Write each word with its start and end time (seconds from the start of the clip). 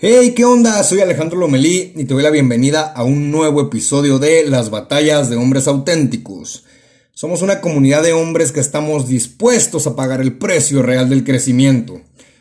Hey, 0.00 0.32
¿qué 0.36 0.44
onda? 0.44 0.80
Soy 0.84 1.00
Alejandro 1.00 1.40
Lomelí 1.40 1.92
y 1.96 2.04
te 2.04 2.14
doy 2.14 2.22
la 2.22 2.30
bienvenida 2.30 2.82
a 2.82 3.02
un 3.02 3.32
nuevo 3.32 3.60
episodio 3.60 4.20
de 4.20 4.48
Las 4.48 4.70
Batallas 4.70 5.28
de 5.28 5.34
Hombres 5.34 5.66
Auténticos. 5.66 6.64
Somos 7.12 7.42
una 7.42 7.60
comunidad 7.60 8.04
de 8.04 8.12
hombres 8.12 8.52
que 8.52 8.60
estamos 8.60 9.08
dispuestos 9.08 9.88
a 9.88 9.96
pagar 9.96 10.20
el 10.20 10.38
precio 10.38 10.84
real 10.84 11.08
del 11.08 11.24
crecimiento. 11.24 12.00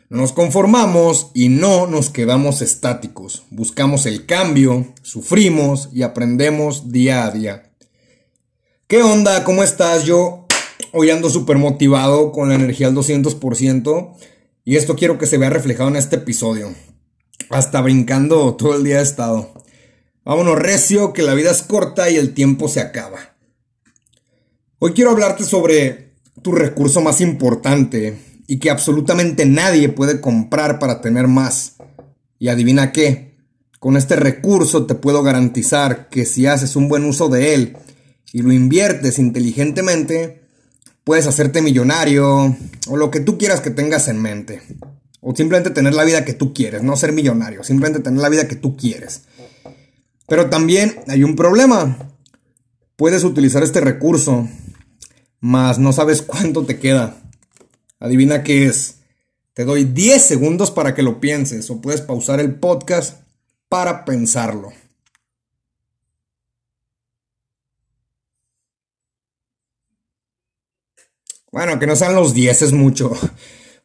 No 0.09 0.21
nos 0.21 0.33
conformamos 0.33 1.31
y 1.33 1.49
no 1.49 1.87
nos 1.87 2.11
quedamos 2.11 2.61
estáticos. 2.61 3.45
Buscamos 3.49 4.05
el 4.05 4.27
cambio, 4.27 4.93
sufrimos 5.01 5.89
y 5.91 6.03
aprendemos 6.03 6.91
día 6.91 7.25
a 7.25 7.31
día. 7.31 7.71
¿Qué 8.85 9.01
onda? 9.01 9.43
¿Cómo 9.43 9.63
estás? 9.63 10.03
Yo 10.03 10.45
hoy 10.93 11.09
ando 11.09 11.31
súper 11.31 11.57
motivado 11.57 12.31
con 12.31 12.49
la 12.49 12.55
energía 12.55 12.85
al 12.85 12.93
200% 12.93 14.13
y 14.63 14.75
esto 14.75 14.95
quiero 14.95 15.17
que 15.17 15.25
se 15.25 15.39
vea 15.39 15.49
reflejado 15.49 15.89
en 15.89 15.95
este 15.95 16.17
episodio. 16.17 16.75
Hasta 17.49 17.79
brincando 17.81 18.55
todo 18.55 18.75
el 18.75 18.83
día 18.83 18.99
he 18.99 19.03
estado. 19.03 19.53
Vámonos 20.25 20.59
recio, 20.59 21.13
que 21.13 21.23
la 21.23 21.33
vida 21.33 21.51
es 21.51 21.61
corta 21.61 22.09
y 22.09 22.17
el 22.17 22.33
tiempo 22.33 22.67
se 22.67 22.81
acaba. 22.81 23.35
Hoy 24.79 24.91
quiero 24.91 25.11
hablarte 25.11 25.45
sobre 25.45 26.11
tu 26.41 26.51
recurso 26.51 26.99
más 27.01 27.21
importante 27.21 28.17
y 28.47 28.59
que 28.59 28.69
absolutamente 28.69 29.45
nadie 29.45 29.87
puede 29.87 30.19
comprar 30.19 30.77
para 30.77 30.99
tener 30.99 31.27
más. 31.27 31.77
Y 32.37 32.49
adivina 32.49 32.91
qué, 32.91 33.37
con 33.79 33.95
este 33.95 34.17
recurso 34.17 34.85
te 34.85 34.95
puedo 34.95 35.23
garantizar 35.23 36.09
que 36.09 36.25
si 36.25 36.45
haces 36.47 36.75
un 36.75 36.89
buen 36.89 37.05
uso 37.05 37.29
de 37.29 37.53
él 37.53 37.77
y 38.33 38.41
lo 38.41 38.51
inviertes 38.51 39.19
inteligentemente, 39.19 40.41
puedes 41.05 41.27
hacerte 41.27 41.61
millonario 41.61 42.57
o 42.87 42.97
lo 42.97 43.09
que 43.09 43.21
tú 43.21 43.37
quieras 43.37 43.61
que 43.61 43.71
tengas 43.71 44.09
en 44.09 44.21
mente. 44.21 44.61
O 45.19 45.35
simplemente 45.35 45.71
tener 45.71 45.93
la 45.93 46.03
vida 46.03 46.25
que 46.25 46.33
tú 46.33 46.53
quieres, 46.53 46.83
no 46.83 46.95
ser 46.95 47.11
millonario, 47.11 47.63
simplemente 47.63 48.01
tener 48.01 48.21
la 48.21 48.29
vida 48.29 48.47
que 48.47 48.55
tú 48.55 48.77
quieres. 48.77 49.23
Pero 50.27 50.49
también 50.49 50.99
hay 51.07 51.23
un 51.23 51.35
problema. 51.35 51.97
Puedes 52.95 53.23
utilizar 53.23 53.63
este 53.63 53.81
recurso, 53.81 54.47
mas 55.39 55.79
no 55.79 55.93
sabes 55.93 56.21
cuánto 56.21 56.65
te 56.65 56.79
queda. 56.79 57.17
Adivina 57.99 58.43
qué 58.43 58.65
es. 58.65 58.99
Te 59.53 59.65
doy 59.65 59.85
10 59.85 60.23
segundos 60.23 60.69
para 60.69 60.93
que 60.93 61.01
lo 61.01 61.19
pienses 61.19 61.69
o 61.69 61.81
puedes 61.81 62.01
pausar 62.01 62.39
el 62.39 62.55
podcast 62.55 63.21
para 63.69 64.05
pensarlo. 64.05 64.71
Bueno, 71.51 71.79
que 71.79 71.87
no 71.87 71.95
sean 71.95 72.13
los 72.13 72.33
10 72.33 72.61
es 72.61 72.71
mucho. 72.71 73.13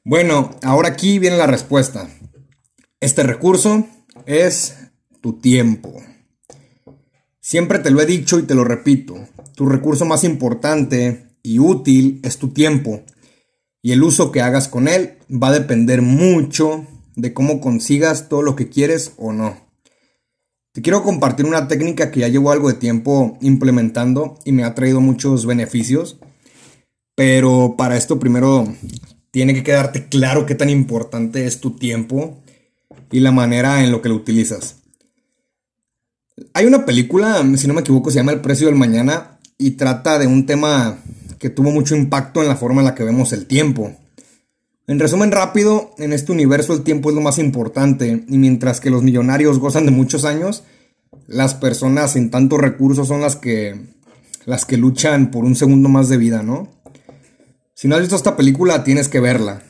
Bueno, 0.05 0.51
ahora 0.63 0.89
aquí 0.89 1.21
viene 1.21 1.37
la 1.37 1.47
respuesta. 1.47 2.09
Este 3.01 3.23
recurso 3.23 3.87
es 4.27 4.77
tu 5.21 5.35
tiempo. 5.35 6.03
Siempre 7.41 7.79
te 7.79 7.91
lo 7.91 8.01
he 8.01 8.07
dicho 8.07 8.41
y 8.41 8.43
te 8.43 8.57
lo 8.57 8.65
repito. 8.65 9.15
Tu 9.55 9.65
recurso 9.67 10.05
más 10.05 10.25
importante 10.25 11.37
y 11.45 11.61
útil 11.61 12.21
es 12.25 12.39
tu 12.39 12.49
tiempo. 12.49 13.03
Y 13.81 13.93
el 13.93 14.03
uso 14.03 14.33
que 14.33 14.41
hagas 14.41 14.67
con 14.67 14.89
él 14.89 15.19
va 15.31 15.49
a 15.49 15.53
depender 15.53 16.03
mucho 16.03 16.85
de 17.15 17.33
cómo 17.33 17.61
consigas 17.61 18.29
todo 18.29 18.43
lo 18.43 18.57
que 18.57 18.69
quieres 18.69 19.13
o 19.19 19.33
no. 19.33 19.57
Te 20.73 20.83
quiero 20.83 21.05
compartir 21.05 21.47
una 21.47 21.69
técnica 21.69 22.11
que 22.11 22.21
ya 22.21 22.29
llevo 22.29 22.51
algo 22.51 22.69
de 22.69 22.75
tiempo 22.75 23.39
implementando 23.41 24.37
y 24.45 24.51
me 24.51 24.65
ha 24.65 24.75
traído 24.75 25.01
muchos 25.01 25.47
beneficios. 25.47 26.19
Pero 27.15 27.77
para 27.77 27.97
esto 27.97 28.19
primero 28.19 28.67
tiene 29.33 29.55
que 29.55 29.65
quedarte 29.65 30.07
claro 30.07 30.47
qué 30.47 30.55
tan 30.55 30.71
importante 30.71 31.47
es 31.47 31.61
tu 31.61 31.73
tiempo 31.77 32.39
y 33.11 33.21
la 33.21 33.33
manera 33.33 33.83
en 33.83 33.91
lo 33.91 34.01
que 34.01 34.09
lo 34.09 34.15
utilizas. 34.15 34.77
Hay 36.55 36.67
una 36.67 36.85
película, 36.85 37.43
si 37.57 37.67
no 37.67 37.75
me 37.75 37.81
equivoco, 37.81 38.11
se 38.11 38.17
llama 38.17 38.33
El 38.33 38.41
precio 38.41 38.67
del 38.67 38.77
mañana 38.77 39.39
y 39.59 39.73
trata 39.73 40.19
de 40.19 40.27
un 40.27 40.47
tema 40.47 40.99
que 41.39 41.51
tuvo 41.51 41.71
mucho 41.71 41.97
impacto 41.97 42.43
en 42.43 42.49
la 42.49 42.57
forma 42.57 42.83
en 42.83 42.87
la 42.87 42.95
que 42.95 43.05
vemos 43.05 43.33
el 43.33 43.47
tiempo. 43.47 43.97
En 44.87 44.99
resumen 44.99 45.33
rápido, 45.33 45.95
en 45.99 46.13
este 46.13 46.33
universo 46.33 46.75
el 46.75 46.83
tiempo 46.83 47.09
es 47.09 47.15
lo 47.15 47.23
más 47.23 47.39
importante 47.39 48.25
y 48.29 48.39
mientras 48.39 48.81
que 48.81 48.91
los 48.91 49.03
millonarios 49.03 49.59
gozan 49.59 49.87
de 49.87 49.93
muchos 49.93 50.25
años, 50.25 50.65
las 51.27 51.55
personas 51.55 52.13
sin 52.13 52.31
tantos 52.31 52.61
recursos 52.61 53.09
son 53.09 53.23
las 53.23 53.37
que 53.37 53.81
las 54.45 54.67
que 54.67 54.77
luchan 54.77 55.31
por 55.31 55.45
un 55.45 55.55
segundo 55.55 55.89
más 55.89 56.09
de 56.09 56.17
vida, 56.19 56.43
¿no? 56.43 56.69
Si 57.83 57.89
no 57.89 57.97
has 57.97 58.01
visto 58.01 58.15
esta 58.15 58.37
película, 58.37 58.85
tienes 58.85 59.09
que 59.09 59.19
verla. 59.19 59.65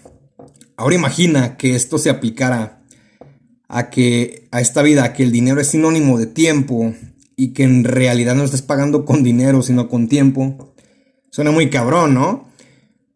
Ahora 0.76 0.94
imagina 0.94 1.56
que 1.56 1.74
esto 1.74 1.96
se 1.96 2.10
aplicara 2.10 2.82
a 3.68 3.88
que 3.88 4.48
a 4.50 4.60
esta 4.60 4.82
vida, 4.82 5.14
que 5.14 5.22
el 5.22 5.32
dinero 5.32 5.62
es 5.62 5.68
sinónimo 5.68 6.18
de 6.18 6.26
tiempo 6.26 6.92
y 7.36 7.54
que 7.54 7.62
en 7.62 7.84
realidad 7.84 8.34
no 8.34 8.44
estés 8.44 8.60
pagando 8.60 9.06
con 9.06 9.22
dinero, 9.22 9.62
sino 9.62 9.88
con 9.88 10.08
tiempo. 10.08 10.74
Suena 11.30 11.52
muy 11.52 11.70
cabrón, 11.70 12.12
¿no? 12.12 12.50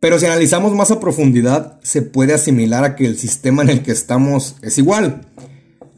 Pero 0.00 0.18
si 0.18 0.24
analizamos 0.24 0.72
más 0.72 0.90
a 0.90 0.98
profundidad, 0.98 1.78
se 1.82 2.00
puede 2.00 2.32
asimilar 2.32 2.82
a 2.84 2.96
que 2.96 3.04
el 3.04 3.18
sistema 3.18 3.62
en 3.62 3.68
el 3.68 3.82
que 3.82 3.92
estamos 3.92 4.56
es 4.62 4.78
igual. 4.78 5.28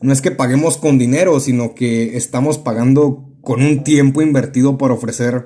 No 0.03 0.13
es 0.13 0.21
que 0.21 0.33
paguemos 0.33 0.77
con 0.77 0.99
dinero, 0.99 1.39
sino 1.39 1.77
que 1.77 2.17
estamos 2.17 2.59
pagando 2.59 3.31
con 3.43 3.63
un 3.63 3.85
tiempo 3.85 4.23
invertido 4.23 4.77
para 4.77 4.95
ofrecer 4.95 5.45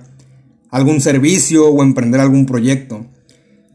algún 0.71 1.03
servicio 1.03 1.69
o 1.69 1.83
emprender 1.83 2.19
algún 2.23 2.47
proyecto. 2.47 3.05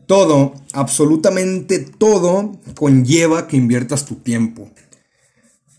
Todo, 0.08 0.54
absolutamente 0.72 1.80
todo, 1.80 2.58
conlleva 2.76 3.48
que 3.48 3.58
inviertas 3.58 4.06
tu 4.06 4.16
tiempo. 4.16 4.72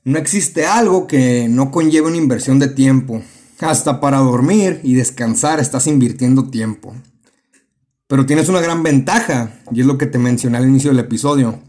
No 0.04 0.18
existe 0.18 0.66
algo 0.66 1.06
que 1.06 1.48
no 1.48 1.70
conlleve 1.70 2.08
una 2.08 2.18
inversión 2.18 2.58
de 2.58 2.68
tiempo. 2.68 3.22
Hasta 3.60 4.00
para 4.00 4.18
dormir 4.18 4.80
y 4.84 4.94
descansar 4.94 5.60
estás 5.60 5.86
invirtiendo 5.86 6.50
tiempo. 6.50 6.94
Pero 8.06 8.26
tienes 8.26 8.48
una 8.48 8.60
gran 8.60 8.82
ventaja, 8.82 9.58
y 9.72 9.80
es 9.80 9.86
lo 9.86 9.98
que 9.98 10.06
te 10.06 10.18
mencioné 10.18 10.58
al 10.58 10.68
inicio 10.68 10.90
del 10.90 11.00
episodio. 11.00 11.60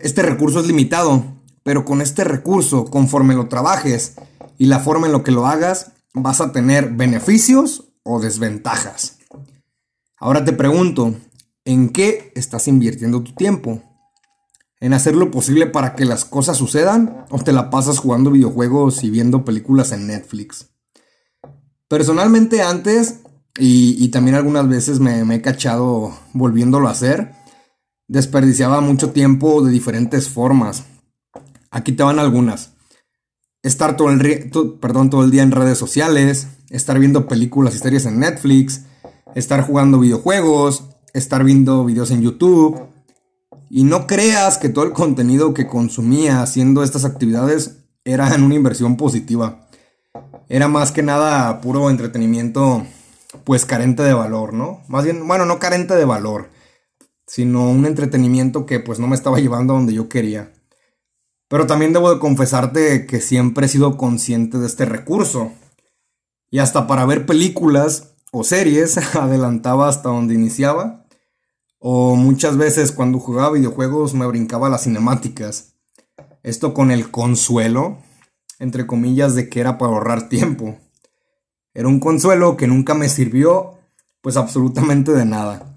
Este 0.00 0.22
recurso 0.22 0.60
es 0.60 0.66
limitado, 0.66 1.24
pero 1.62 1.84
con 1.84 2.00
este 2.00 2.24
recurso, 2.24 2.84
conforme 2.84 3.34
lo 3.34 3.48
trabajes 3.48 4.14
y 4.58 4.66
la 4.66 4.80
forma 4.80 5.06
en 5.06 5.12
lo 5.12 5.22
que 5.22 5.32
lo 5.32 5.46
hagas, 5.46 5.92
vas 6.14 6.40
a 6.40 6.52
tener 6.52 6.90
beneficios 6.90 7.92
o 8.02 8.20
desventajas. 8.20 9.18
Ahora 10.18 10.44
te 10.44 10.52
pregunto, 10.52 11.14
¿En 11.64 11.90
qué 11.90 12.32
estás 12.34 12.68
invirtiendo 12.68 13.22
tu 13.22 13.32
tiempo? 13.34 13.82
¿En 14.80 14.94
hacer 14.94 15.14
lo 15.14 15.30
posible 15.30 15.66
para 15.66 15.94
que 15.94 16.06
las 16.06 16.24
cosas 16.24 16.56
sucedan? 16.56 17.26
¿O 17.30 17.38
te 17.38 17.52
la 17.52 17.68
pasas 17.68 17.98
jugando 17.98 18.30
videojuegos 18.30 19.04
y 19.04 19.10
viendo 19.10 19.44
películas 19.44 19.92
en 19.92 20.06
Netflix? 20.06 20.70
Personalmente 21.86 22.62
antes, 22.62 23.20
y, 23.58 24.08
también 24.08 24.36
algunas 24.36 24.68
veces 24.68 25.00
me, 25.00 25.20
he 25.34 25.42
cachado 25.42 26.14
volviéndolo 26.32 26.88
a 26.88 26.92
hacer, 26.92 27.32
desperdiciaba 28.08 28.80
mucho 28.80 29.10
tiempo 29.10 29.62
de 29.62 29.70
diferentes 29.70 30.28
formas. 30.28 30.84
Aquí 31.70 31.92
te 31.92 32.02
van 32.02 32.18
algunas. 32.18 32.72
Estar 33.62 33.96
todo 33.96 34.08
el, 34.10 34.50
todo 34.50 35.24
el 35.24 35.30
día 35.30 35.42
en 35.42 35.50
redes 35.50 35.76
sociales, 35.76 36.46
estar 36.70 36.98
viendo 36.98 37.28
películas 37.28 37.74
y 37.74 37.78
series 37.78 38.06
en 38.06 38.20
Netflix, 38.20 38.84
estar 39.34 39.66
jugando 39.66 39.98
videojuegos, 39.98 40.89
estar 41.12 41.44
viendo 41.44 41.84
videos 41.84 42.10
en 42.10 42.22
YouTube. 42.22 42.80
Y 43.68 43.84
no 43.84 44.06
creas 44.06 44.58
que 44.58 44.68
todo 44.68 44.84
el 44.84 44.92
contenido 44.92 45.54
que 45.54 45.66
consumía 45.66 46.42
haciendo 46.42 46.82
estas 46.82 47.04
actividades 47.04 47.78
era 48.04 48.34
en 48.34 48.42
una 48.42 48.54
inversión 48.54 48.96
positiva. 48.96 49.68
Era 50.48 50.66
más 50.66 50.90
que 50.90 51.02
nada 51.02 51.60
puro 51.60 51.90
entretenimiento, 51.90 52.84
pues 53.44 53.64
carente 53.64 54.02
de 54.02 54.12
valor, 54.12 54.52
¿no? 54.52 54.82
Más 54.88 55.04
bien, 55.04 55.26
bueno, 55.28 55.44
no 55.44 55.60
carente 55.60 55.94
de 55.94 56.04
valor, 56.04 56.50
sino 57.26 57.70
un 57.70 57.86
entretenimiento 57.86 58.66
que 58.66 58.80
pues 58.80 58.98
no 58.98 59.06
me 59.06 59.14
estaba 59.14 59.38
llevando 59.38 59.72
a 59.72 59.76
donde 59.76 59.94
yo 59.94 60.08
quería. 60.08 60.52
Pero 61.48 61.66
también 61.66 61.92
debo 61.92 62.12
de 62.12 62.20
confesarte 62.20 63.06
que 63.06 63.20
siempre 63.20 63.66
he 63.66 63.68
sido 63.68 63.96
consciente 63.96 64.58
de 64.58 64.66
este 64.66 64.84
recurso. 64.84 65.52
Y 66.50 66.58
hasta 66.58 66.86
para 66.86 67.06
ver 67.06 67.26
películas 67.26 68.09
o 68.30 68.44
series 68.44 68.96
adelantaba 69.16 69.88
hasta 69.88 70.08
donde 70.08 70.34
iniciaba 70.34 71.00
o 71.80 72.14
muchas 72.14 72.58
veces 72.58 72.92
cuando 72.92 73.18
jugaba 73.18 73.52
videojuegos 73.52 74.12
me 74.14 74.26
brincaba 74.26 74.68
las 74.68 74.84
cinemáticas. 74.84 75.72
Esto 76.42 76.74
con 76.74 76.90
el 76.90 77.10
consuelo, 77.10 77.98
entre 78.58 78.86
comillas, 78.86 79.34
de 79.34 79.48
que 79.48 79.60
era 79.60 79.78
para 79.78 79.92
ahorrar 79.92 80.28
tiempo. 80.28 80.76
Era 81.72 81.88
un 81.88 81.98
consuelo 81.98 82.56
que 82.58 82.66
nunca 82.66 82.94
me 82.94 83.08
sirvió, 83.08 83.78
pues 84.20 84.36
absolutamente 84.36 85.12
de 85.12 85.24
nada. 85.24 85.74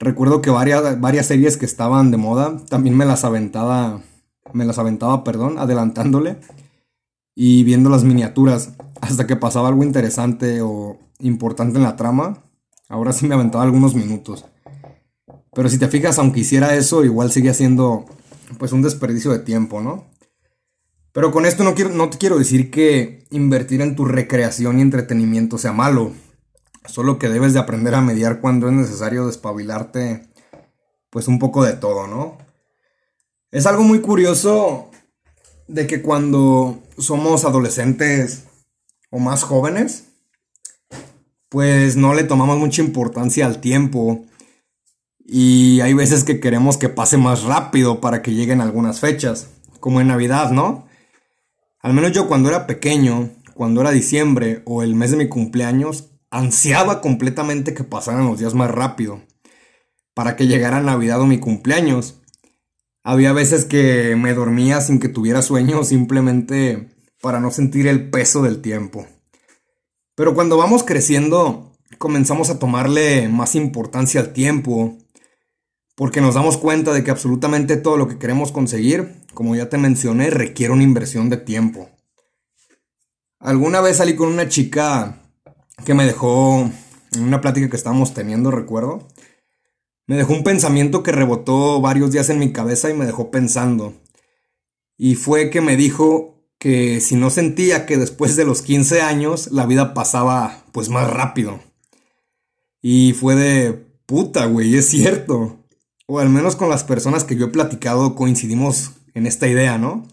Recuerdo 0.00 0.42
que 0.42 0.50
varias, 0.50 1.00
varias 1.00 1.26
series 1.26 1.56
que 1.56 1.66
estaban 1.66 2.10
de 2.10 2.16
moda 2.16 2.56
también 2.68 2.96
me 2.96 3.04
las 3.04 3.24
aventaba, 3.24 4.00
me 4.52 4.64
las 4.64 4.78
aventaba, 4.78 5.22
perdón, 5.22 5.58
adelantándole 5.58 6.38
y 7.36 7.62
viendo 7.62 7.90
las 7.90 8.02
miniaturas 8.02 8.72
hasta 9.00 9.28
que 9.28 9.36
pasaba 9.36 9.68
algo 9.68 9.84
interesante 9.84 10.60
o 10.62 10.98
importante 11.22 11.78
en 11.78 11.84
la 11.84 11.96
trama. 11.96 12.44
Ahora 12.88 13.12
sí 13.12 13.26
me 13.26 13.34
aventaba 13.34 13.64
algunos 13.64 13.94
minutos. 13.94 14.44
Pero 15.54 15.68
si 15.68 15.78
te 15.78 15.88
fijas, 15.88 16.18
aunque 16.18 16.40
hiciera 16.40 16.74
eso, 16.74 17.04
igual 17.04 17.30
sigue 17.30 17.54
siendo 17.54 18.06
pues 18.58 18.72
un 18.72 18.82
desperdicio 18.82 19.30
de 19.32 19.38
tiempo, 19.38 19.80
¿no? 19.80 20.06
Pero 21.12 21.30
con 21.30 21.44
esto 21.44 21.62
no, 21.62 21.74
quiero, 21.74 21.90
no 21.90 22.08
te 22.08 22.18
quiero 22.18 22.38
decir 22.38 22.70
que 22.70 23.26
invertir 23.30 23.82
en 23.82 23.94
tu 23.94 24.06
recreación 24.06 24.78
y 24.78 24.82
entretenimiento 24.82 25.58
sea 25.58 25.72
malo. 25.72 26.12
Solo 26.86 27.18
que 27.18 27.28
debes 27.28 27.52
de 27.52 27.60
aprender 27.60 27.94
a 27.94 28.00
mediar 28.00 28.40
cuando 28.40 28.68
es 28.68 28.72
necesario 28.72 29.26
despabilarte 29.26 30.28
pues 31.10 31.28
un 31.28 31.38
poco 31.38 31.62
de 31.64 31.74
todo, 31.74 32.06
¿no? 32.06 32.38
Es 33.50 33.66
algo 33.66 33.82
muy 33.82 34.00
curioso 34.00 34.90
de 35.68 35.86
que 35.86 36.00
cuando 36.00 36.82
somos 36.96 37.44
adolescentes 37.44 38.44
o 39.10 39.18
más 39.18 39.42
jóvenes, 39.42 40.11
pues 41.52 41.96
no 41.96 42.14
le 42.14 42.24
tomamos 42.24 42.58
mucha 42.58 42.80
importancia 42.80 43.44
al 43.44 43.60
tiempo 43.60 44.24
y 45.22 45.82
hay 45.82 45.92
veces 45.92 46.24
que 46.24 46.40
queremos 46.40 46.78
que 46.78 46.88
pase 46.88 47.18
más 47.18 47.42
rápido 47.42 48.00
para 48.00 48.22
que 48.22 48.32
lleguen 48.32 48.62
algunas 48.62 49.00
fechas, 49.00 49.48
como 49.78 50.00
en 50.00 50.06
Navidad, 50.06 50.50
¿no? 50.50 50.86
Al 51.80 51.92
menos 51.92 52.12
yo 52.12 52.26
cuando 52.26 52.48
era 52.48 52.66
pequeño, 52.66 53.28
cuando 53.52 53.82
era 53.82 53.90
diciembre 53.90 54.62
o 54.64 54.82
el 54.82 54.94
mes 54.94 55.10
de 55.10 55.18
mi 55.18 55.28
cumpleaños, 55.28 56.08
ansiaba 56.30 57.02
completamente 57.02 57.74
que 57.74 57.84
pasaran 57.84 58.24
los 58.24 58.38
días 58.38 58.54
más 58.54 58.70
rápido 58.70 59.20
para 60.14 60.36
que 60.36 60.46
llegara 60.46 60.80
Navidad 60.80 61.20
o 61.20 61.26
mi 61.26 61.36
cumpleaños. 61.36 62.22
Había 63.04 63.34
veces 63.34 63.66
que 63.66 64.16
me 64.16 64.32
dormía 64.32 64.80
sin 64.80 65.00
que 65.00 65.10
tuviera 65.10 65.42
sueño 65.42 65.84
simplemente 65.84 66.88
para 67.20 67.40
no 67.40 67.50
sentir 67.50 67.86
el 67.88 68.08
peso 68.08 68.40
del 68.40 68.62
tiempo. 68.62 69.06
Pero 70.22 70.36
cuando 70.36 70.56
vamos 70.56 70.84
creciendo, 70.84 71.72
comenzamos 71.98 72.48
a 72.48 72.60
tomarle 72.60 73.28
más 73.28 73.56
importancia 73.56 74.20
al 74.20 74.32
tiempo, 74.32 74.96
porque 75.96 76.20
nos 76.20 76.36
damos 76.36 76.58
cuenta 76.58 76.92
de 76.92 77.02
que 77.02 77.10
absolutamente 77.10 77.76
todo 77.76 77.96
lo 77.96 78.06
que 78.06 78.18
queremos 78.18 78.52
conseguir, 78.52 79.16
como 79.34 79.56
ya 79.56 79.68
te 79.68 79.78
mencioné, 79.78 80.30
requiere 80.30 80.72
una 80.72 80.84
inversión 80.84 81.28
de 81.28 81.38
tiempo. 81.38 81.90
Alguna 83.40 83.80
vez 83.80 83.96
salí 83.96 84.14
con 84.14 84.28
una 84.28 84.48
chica 84.48 85.18
que 85.84 85.92
me 85.92 86.06
dejó 86.06 86.70
en 87.16 87.24
una 87.24 87.40
plática 87.40 87.68
que 87.68 87.76
estábamos 87.76 88.14
teniendo, 88.14 88.52
recuerdo, 88.52 89.08
me 90.06 90.14
dejó 90.14 90.34
un 90.34 90.44
pensamiento 90.44 91.02
que 91.02 91.10
rebotó 91.10 91.80
varios 91.80 92.12
días 92.12 92.30
en 92.30 92.38
mi 92.38 92.52
cabeza 92.52 92.88
y 92.88 92.94
me 92.94 93.06
dejó 93.06 93.32
pensando. 93.32 93.92
Y 94.96 95.16
fue 95.16 95.50
que 95.50 95.60
me 95.60 95.76
dijo 95.76 96.41
que 96.62 97.00
si 97.00 97.16
no 97.16 97.28
sentía 97.28 97.86
que 97.86 97.96
después 97.96 98.36
de 98.36 98.44
los 98.44 98.62
15 98.62 99.02
años 99.02 99.50
la 99.50 99.66
vida 99.66 99.94
pasaba 99.94 100.62
pues 100.70 100.90
más 100.90 101.10
rápido. 101.10 101.58
Y 102.80 103.14
fue 103.14 103.34
de 103.34 103.72
puta, 104.06 104.46
güey, 104.46 104.76
es 104.76 104.88
cierto. 104.88 105.58
O 106.06 106.20
al 106.20 106.28
menos 106.28 106.54
con 106.54 106.68
las 106.68 106.84
personas 106.84 107.24
que 107.24 107.34
yo 107.34 107.46
he 107.46 107.50
platicado 107.50 108.14
coincidimos 108.14 108.92
en 109.12 109.26
esta 109.26 109.48
idea, 109.48 109.76
¿no? 109.76 110.06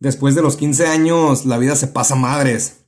Después 0.00 0.34
de 0.34 0.42
los 0.42 0.58
15 0.58 0.86
años 0.86 1.46
la 1.46 1.56
vida 1.56 1.76
se 1.76 1.86
pasa 1.86 2.14
madres. 2.14 2.84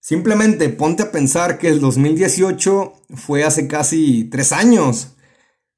Simplemente 0.00 0.70
ponte 0.70 1.02
a 1.02 1.12
pensar 1.12 1.58
que 1.58 1.68
el 1.68 1.78
2018 1.78 2.94
fue 3.16 3.44
hace 3.44 3.68
casi 3.68 4.24
3 4.24 4.52
años. 4.52 5.08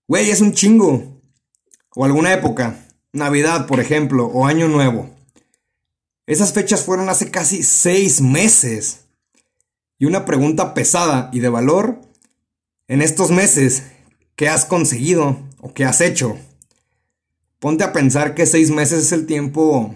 Güey, 0.07 0.31
es 0.31 0.41
un 0.41 0.53
chingo. 0.53 1.21
O 1.97 2.05
alguna 2.05 2.33
época. 2.33 2.87
Navidad, 3.13 3.67
por 3.67 3.81
ejemplo, 3.81 4.27
o 4.27 4.47
Año 4.47 4.69
Nuevo. 4.69 5.20
Esas 6.31 6.53
fechas 6.53 6.85
fueron 6.85 7.09
hace 7.09 7.33
casi 7.33 7.65
seis 7.65 8.21
meses. 8.21 9.01
Y 9.99 10.05
una 10.05 10.25
pregunta 10.25 10.75
pesada 10.75 11.29
y 11.33 11.41
de 11.41 11.49
valor. 11.49 12.03
En 12.87 13.03
estos 13.03 13.33
meses, 13.33 13.83
¿qué 14.37 14.49
has 14.49 14.65
conseguido 14.65 15.41
o 15.59 15.75
qué 15.75 15.85
has 15.85 16.01
hecho? 16.01 16.39
Ponte 17.59 17.83
a 17.83 17.93
pensar 17.93 18.37
que 18.37 18.47
seis 18.47 18.71
meses 18.71 19.07
es 19.07 19.11
el 19.11 19.27
tiempo 19.27 19.93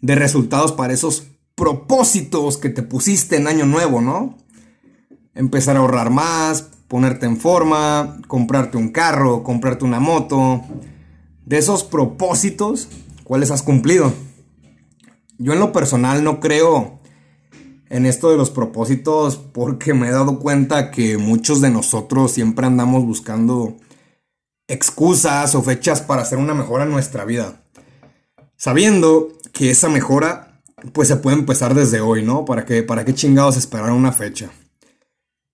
de 0.00 0.16
resultados 0.16 0.72
para 0.72 0.92
esos 0.92 1.28
propósitos 1.54 2.58
que 2.58 2.70
te 2.70 2.82
pusiste 2.82 3.36
en 3.36 3.46
Año 3.46 3.64
Nuevo, 3.64 4.00
¿no? 4.00 4.36
Empezar 5.36 5.76
a 5.76 5.78
ahorrar 5.78 6.10
más, 6.10 6.62
ponerte 6.88 7.26
en 7.26 7.36
forma, 7.36 8.20
comprarte 8.26 8.76
un 8.76 8.88
carro, 8.88 9.44
comprarte 9.44 9.84
una 9.84 10.00
moto. 10.00 10.64
De 11.46 11.58
esos 11.58 11.84
propósitos, 11.84 12.88
¿cuáles 13.22 13.52
has 13.52 13.62
cumplido? 13.62 14.12
Yo 15.42 15.54
en 15.54 15.58
lo 15.58 15.72
personal 15.72 16.22
no 16.22 16.38
creo 16.38 17.00
en 17.88 18.04
esto 18.04 18.30
de 18.30 18.36
los 18.36 18.50
propósitos 18.50 19.36
porque 19.38 19.94
me 19.94 20.08
he 20.08 20.10
dado 20.10 20.38
cuenta 20.38 20.90
que 20.90 21.16
muchos 21.16 21.62
de 21.62 21.70
nosotros 21.70 22.32
siempre 22.32 22.66
andamos 22.66 23.06
buscando 23.06 23.78
excusas 24.68 25.54
o 25.54 25.62
fechas 25.62 26.02
para 26.02 26.20
hacer 26.20 26.36
una 26.36 26.52
mejora 26.52 26.84
en 26.84 26.90
nuestra 26.90 27.24
vida. 27.24 27.62
Sabiendo 28.58 29.28
que 29.54 29.70
esa 29.70 29.88
mejora 29.88 30.60
pues 30.92 31.08
se 31.08 31.16
puede 31.16 31.38
empezar 31.38 31.74
desde 31.74 32.02
hoy, 32.02 32.22
¿no? 32.22 32.44
¿Para 32.44 32.66
qué, 32.66 32.82
para 32.82 33.06
qué 33.06 33.14
chingados 33.14 33.56
esperar 33.56 33.92
una 33.92 34.12
fecha? 34.12 34.50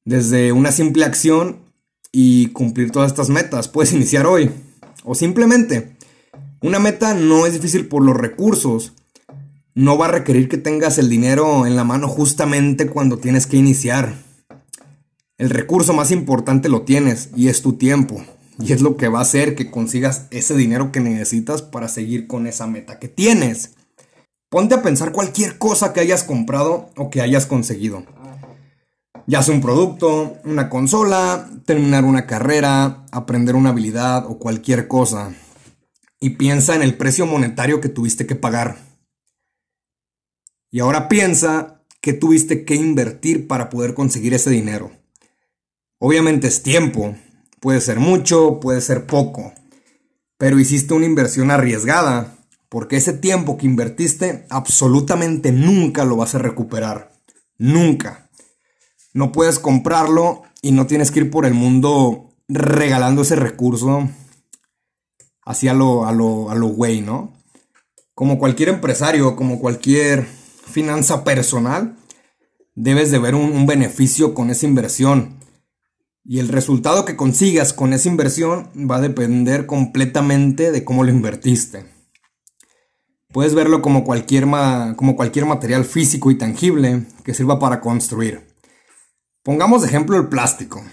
Desde 0.05 0.51
una 0.51 0.73
simple 0.73 1.05
acción 1.05 1.61
y 2.11 2.49
cumplir 2.49 2.91
todas 2.91 3.13
estas 3.13 3.29
metas. 3.29 3.69
Puedes 3.69 3.93
iniciar 3.93 4.27
hoy. 4.27 4.51
O 5.05 5.15
simplemente, 5.15 5.97
una 6.61 6.81
meta 6.81 7.15
no 7.15 7.47
es 7.47 7.53
difícil 7.53 7.87
por 7.87 8.05
los 8.05 8.17
recursos. 8.17 8.93
No 9.77 9.97
va 9.97 10.07
a 10.07 10.11
requerir 10.11 10.49
que 10.49 10.59
tengas 10.59 10.99
el 10.99 11.09
dinero 11.09 11.67
en 11.67 11.77
la 11.77 11.85
mano 11.85 12.09
justamente 12.09 12.89
cuando 12.89 13.19
tienes 13.19 13.47
que 13.47 13.57
iniciar. 13.57 14.15
El 15.39 15.51
recurso 15.51 15.93
más 15.93 16.11
importante 16.11 16.69
lo 16.69 16.83
tienes 16.83 17.31
y 17.37 17.47
es 17.47 17.63
tu 17.63 17.75
tiempo. 17.75 18.25
Y 18.59 18.73
es 18.73 18.81
lo 18.81 18.97
que 18.97 19.07
va 19.07 19.21
a 19.21 19.23
hacer 19.23 19.55
que 19.55 19.71
consigas 19.71 20.27
ese 20.33 20.57
dinero 20.57 20.91
que 20.91 20.99
necesitas 20.99 21.63
para 21.63 21.87
seguir 21.87 22.27
con 22.27 22.49
esa 22.49 22.67
meta 22.67 22.99
que 22.99 23.07
tienes. 23.07 23.75
Ponte 24.49 24.75
a 24.75 24.83
pensar 24.83 25.13
cualquier 25.13 25.59
cosa 25.59 25.93
que 25.93 26.01
hayas 26.01 26.25
comprado 26.25 26.91
o 26.97 27.11
que 27.11 27.21
hayas 27.21 27.47
conseguido 27.47 28.03
ya 29.27 29.43
sea 29.43 29.55
un 29.55 29.61
producto, 29.61 30.39
una 30.45 30.69
consola, 30.69 31.51
terminar 31.65 32.05
una 32.05 32.27
carrera, 32.27 33.05
aprender 33.11 33.57
una 33.57 33.71
habilidad 33.71 34.27
o 34.27 34.39
cualquier 34.39 34.87
cosa. 34.87 35.35
Y 36.21 36.31
piensa 36.31 36.75
en 36.75 36.83
el 36.83 36.97
precio 36.97 37.27
monetario 37.27 37.81
que 37.81 37.89
tuviste 37.89 38.27
que 38.27 38.37
pagar. 38.37 38.86
Y 40.77 40.81
ahora 40.81 41.09
piensa 41.09 41.81
que 42.03 42.13
tuviste 42.13 42.67
que 42.67 42.75
invertir 42.75 43.47
para 43.49 43.71
poder 43.71 43.95
conseguir 43.95 44.35
ese 44.35 44.51
dinero. 44.51 44.91
Obviamente 45.99 46.49
es 46.49 46.63
tiempo. 46.63 47.17
Puede 47.61 47.81
ser 47.81 47.99
mucho, 47.99 48.61
puede 48.61 48.83
ser 48.83 49.07
poco. 49.07 49.55
Pero 50.37 50.59
hiciste 50.59 50.93
una 50.93 51.07
inversión 51.07 51.51
arriesgada. 51.51 52.37
Porque 52.69 52.97
ese 52.97 53.15
tiempo 53.15 53.57
que 53.57 53.65
invertiste 53.65 54.45
absolutamente 54.51 55.51
nunca 55.51 56.05
lo 56.05 56.17
vas 56.17 56.35
a 56.35 56.41
recuperar. 56.41 57.11
Nunca 57.57 58.29
no 59.15 59.33
puedes 59.33 59.59
comprarlo 59.59 60.43
y 60.61 60.73
no 60.73 60.87
tienes 60.87 61.11
que 61.11 61.21
ir 61.21 61.31
por 61.31 61.47
el 61.47 61.55
mundo 61.55 62.35
regalando 62.49 63.23
ese 63.23 63.37
recurso 63.37 64.11
así 65.43 65.69
a 65.69 65.73
lo, 65.73 66.05
a 66.05 66.13
lo, 66.13 66.51
a 66.51 66.55
lo 66.55 66.67
güey, 66.67 67.01
¿no? 67.01 67.33
Como 68.15 68.39
cualquier 68.39 68.69
empresario, 68.69 69.37
como 69.37 69.59
cualquier 69.59 70.27
finanza 70.77 71.25
personal, 71.25 71.97
debes 72.75 73.11
de 73.11 73.19
ver 73.19 73.35
un, 73.35 73.65
beneficio 73.65 74.35
con 74.35 74.51
esa 74.51 74.67
inversión. 74.67 75.41
Y 76.23 76.39
el 76.39 76.49
resultado 76.49 77.07
que 77.07 77.17
consigas 77.17 77.73
con 77.73 77.95
esa 77.95 78.11
inversión 78.11 78.69
va 78.77 78.97
a 78.97 79.01
depender 79.01 79.65
completamente 79.65 80.73
de 80.73 80.85
cómo 80.85 81.03
lo 81.03 81.11
invertiste. 81.11 81.87
Puedes 83.33 83.55
verlo 83.55 83.81
como 83.81 84.05
cualquier, 84.05 84.45
como 84.97 85.17
cualquier 85.17 85.47
material 85.47 85.87
físico 85.87 86.31
y 86.31 86.37
tangible 86.37 87.07
que 87.25 87.33
sirva 87.33 87.59
para 87.59 87.81
construir. 87.81 88.47
Pongamos 89.43 89.81
de 89.81 89.89
ejemplo 89.89 90.19
el 90.19 90.29
plástico. 90.29 90.85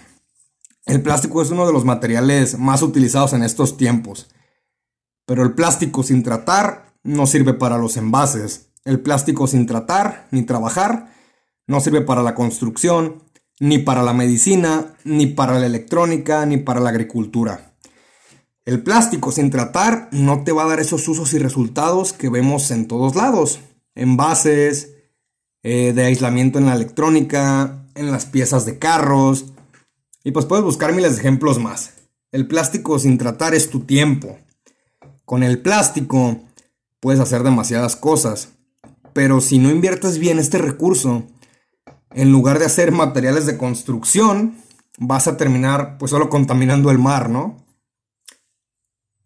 El 0.86 1.02
plástico 1.02 1.42
es 1.42 1.50
uno 1.50 1.66
de 1.66 1.74
los 1.74 1.84
materiales 1.84 2.58
más 2.58 2.80
utilizados 2.80 3.34
en 3.34 3.42
estos 3.42 3.76
tiempos. 3.76 4.30
Pero 5.26 5.42
el 5.42 5.52
plástico 5.52 6.02
sin 6.02 6.22
tratar 6.22 6.94
no 7.02 7.26
sirve 7.26 7.52
para 7.52 7.76
los 7.76 7.98
envases. 7.98 8.70
El 8.84 9.00
plástico 9.00 9.46
sin 9.46 9.66
tratar 9.66 10.28
ni 10.30 10.42
trabajar 10.42 11.14
no 11.66 11.80
sirve 11.80 12.02
para 12.02 12.22
la 12.22 12.34
construcción, 12.34 13.22
ni 13.58 13.78
para 13.78 14.02
la 14.02 14.12
medicina, 14.12 14.94
ni 15.04 15.26
para 15.26 15.58
la 15.58 15.66
electrónica, 15.66 16.44
ni 16.44 16.58
para 16.58 16.80
la 16.80 16.90
agricultura. 16.90 17.74
El 18.66 18.82
plástico 18.82 19.30
sin 19.30 19.50
tratar 19.50 20.08
no 20.10 20.42
te 20.44 20.52
va 20.52 20.64
a 20.64 20.68
dar 20.68 20.80
esos 20.80 21.06
usos 21.08 21.34
y 21.34 21.38
resultados 21.38 22.12
que 22.12 22.30
vemos 22.30 22.70
en 22.70 22.88
todos 22.88 23.14
lados. 23.14 23.60
Envases, 23.94 24.94
eh, 25.62 25.92
de 25.94 26.04
aislamiento 26.04 26.58
en 26.58 26.66
la 26.66 26.74
electrónica, 26.74 27.86
en 27.94 28.10
las 28.10 28.26
piezas 28.26 28.64
de 28.64 28.78
carros. 28.78 29.46
Y 30.24 30.32
pues 30.32 30.46
puedes 30.46 30.64
buscar 30.64 30.94
miles 30.94 31.14
de 31.14 31.20
ejemplos 31.20 31.58
más. 31.58 31.92
El 32.32 32.46
plástico 32.46 32.98
sin 32.98 33.18
tratar 33.18 33.54
es 33.54 33.70
tu 33.70 33.80
tiempo. 33.80 34.38
Con 35.24 35.42
el 35.42 35.60
plástico 35.60 36.40
puedes 37.00 37.20
hacer 37.20 37.42
demasiadas 37.42 37.96
cosas. 37.96 38.53
Pero 39.14 39.40
si 39.40 39.58
no 39.58 39.70
inviertes 39.70 40.18
bien 40.18 40.38
este 40.38 40.58
recurso, 40.58 41.24
en 42.10 42.30
lugar 42.30 42.58
de 42.58 42.66
hacer 42.66 42.92
materiales 42.92 43.46
de 43.46 43.56
construcción, 43.56 44.56
vas 44.98 45.26
a 45.26 45.36
terminar 45.36 45.96
pues 45.98 46.10
solo 46.10 46.28
contaminando 46.28 46.90
el 46.90 46.98
mar, 46.98 47.30
¿no? 47.30 47.64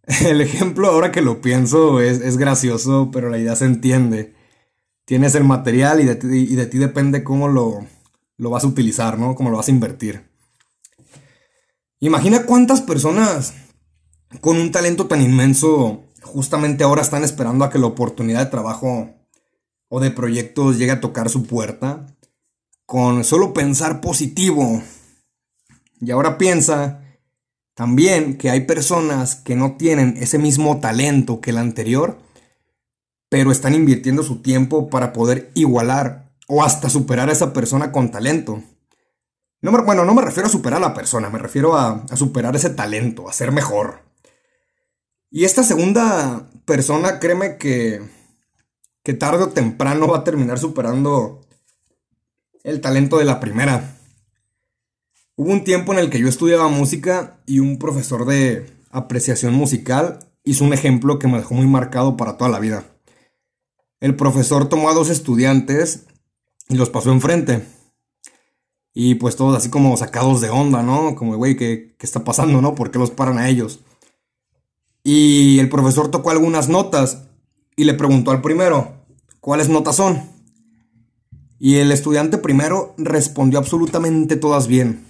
El 0.27 0.41
ejemplo 0.41 0.89
ahora 0.89 1.13
que 1.13 1.21
lo 1.21 1.41
pienso 1.41 2.01
es, 2.01 2.21
es 2.21 2.39
gracioso, 2.39 3.11
pero 3.13 3.29
la 3.29 3.39
idea 3.39 3.57
se 3.57 3.67
entiende. 3.67 4.35
Tienes 5.05 5.35
el 5.35 5.45
material 5.45 6.01
y 6.01 6.05
de 6.05 6.17
ti, 6.67 6.79
depende 6.79 7.25
cómo 7.25 7.49
lo, 7.49 7.87
lo 8.37 8.51
vas 8.51 8.65
a 8.65 8.67
utilizar, 8.67 9.19
¿no? 9.19 9.35
Cómo 9.35 9.51
lo 9.51 9.57
vas 9.57 9.69
a 9.69 9.71
invertir. 9.71 10.31
Imagina 12.01 12.45
cuántas 12.45 12.83
personas 12.83 13.55
con 14.41 14.59
un 14.59 14.71
talento 14.71 15.07
tan 15.07 15.23
inmenso 15.23 16.05
justamente 16.23 16.85
ahora 16.85 17.03
están 17.03 17.25
esperando 17.25 17.65
a 17.65 17.71
que 17.71 17.79
la 17.79 17.87
oportunidad 17.87 18.45
de 18.45 18.51
trabajo 18.51 19.18
o 19.89 20.01
de 20.01 20.11
proyectos 20.11 20.79
llegue 20.79 20.93
a 20.93 21.01
tocar 21.01 21.31
su 21.31 21.47
puerta 21.47 22.07
con 22.87 23.25
solo 23.25 23.53
pensar 23.53 24.01
positivo. 24.01 24.83
Y 26.01 26.11
ahora 26.11 26.39
piensa 26.39 27.03
también 27.75 28.39
que 28.39 28.51
hay 28.51 28.63
personas 28.63 29.37
que 29.37 29.57
no 29.57 29.77
tienen 29.77 30.17
ese 30.17 30.39
mismo 30.39 30.81
talento 30.81 31.41
que 31.41 31.51
el 31.51 31.59
anterior, 31.59 32.19
pero 33.29 33.53
están 33.53 33.75
invirtiendo 33.75 34.23
su 34.23 34.43
tiempo 34.43 34.89
para 34.89 35.13
poder 35.13 35.51
igualar 35.55 36.33
o 36.49 36.65
hasta 36.65 36.89
superar 36.89 37.29
a 37.29 37.33
esa 37.33 37.53
persona 37.53 37.93
con 37.93 38.11
talento. 38.11 38.63
No 39.61 39.71
bueno, 39.85 40.05
no 40.05 40.15
me 40.15 40.23
refiero 40.23 40.47
a 40.47 40.51
superar 40.51 40.79
a 40.79 40.89
la 40.89 40.95
persona, 40.95 41.31
me 41.31 41.39
refiero 41.39 41.77
a, 41.77 42.05
a 42.09 42.17
superar 42.17 42.57
ese 42.57 42.71
talento, 42.71 43.29
a 43.29 43.33
ser 43.33 43.53
mejor. 43.53 44.03
Y 45.31 45.45
esta 45.45 45.63
segunda 45.63 46.49
persona, 46.65 47.19
créeme 47.19 47.59
que, 47.59 48.01
que 49.03 49.15
tarde 49.15 49.45
o 49.45 49.49
temprano 49.49 50.09
va 50.09 50.19
a 50.19 50.25
terminar 50.25 50.59
superando 50.59 51.41
el 52.65 52.81
talento 52.81 53.19
de 53.19 53.25
la 53.25 53.41
primera. 53.41 53.97
Hubo 55.37 55.53
un 55.53 55.65
tiempo 55.65 55.93
en 55.93 56.01
el 56.01 56.11
que 56.11 56.19
yo 56.19 56.29
estudiaba 56.29 56.69
música 56.69 57.41
y 57.47 57.61
un 57.61 57.79
profesor 57.79 58.27
de 58.27 58.67
apreciación 58.91 59.55
musical 59.55 60.19
hizo 60.45 60.65
un 60.65 60.73
ejemplo 60.73 61.19
que 61.19 61.29
me 61.29 61.39
dejó 61.39 61.55
muy 61.55 61.67
marcado 61.67 62.17
para 62.17 62.37
toda 62.37 62.51
la 62.51 62.59
vida. 62.59 62.85
El 64.01 64.17
profesor 64.17 64.69
tomó 64.69 64.89
a 64.91 64.95
dos 64.95 65.11
estudiantes 65.11 66.07
y 66.69 66.77
los 66.77 66.91
pasó 66.91 67.13
enfrente. 67.13 67.65
Y 68.95 69.15
pues 69.15 69.37
todos 69.37 69.57
así 69.57 69.71
como 69.71 69.97
sacados 69.97 70.41
de 70.41 70.51
onda, 70.51 70.83
¿no? 70.83 71.15
Como, 71.15 71.37
güey, 71.37 71.57
¿qué, 71.57 71.95
¿qué 71.99 72.07
está 72.07 72.25
pasando, 72.25 72.61
no? 72.61 72.75
¿Por 72.75 72.91
qué 72.91 72.99
los 72.99 73.11
paran 73.11 73.39
a 73.39 73.49
ellos? 73.49 73.81
Y 75.05 75.59
el 75.61 75.69
profesor 75.69 76.11
tocó 76.11 76.31
algunas 76.31 76.69
notas 76.69 77.28
y 77.79 77.85
le 77.85 77.95
preguntó 77.95 78.33
al 78.33 78.43
primero, 78.43 79.07
¿cuáles 79.41 79.69
notas 79.69 79.95
son? 79.95 80.21
Y 81.61 81.77
el 81.77 81.93
estudiante 81.93 82.37
primero 82.37 82.93
respondió 82.99 83.61
absolutamente 83.61 84.35
todas 84.35 84.67
bien. 84.67 85.07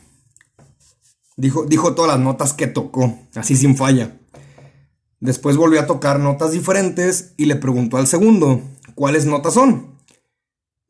Dijo, 1.38 1.64
dijo 1.64 1.94
todas 1.94 2.10
las 2.12 2.20
notas 2.20 2.52
que 2.52 2.66
tocó, 2.66 3.18
así 3.34 3.56
sin 3.56 3.74
falla. 3.74 4.18
Después 5.18 5.56
volvió 5.56 5.80
a 5.80 5.86
tocar 5.86 6.20
notas 6.20 6.52
diferentes 6.52 7.32
y 7.38 7.46
le 7.46 7.56
preguntó 7.56 7.96
al 7.96 8.06
segundo, 8.06 8.60
¿cuáles 8.94 9.24
notas 9.24 9.54
son? 9.54 9.94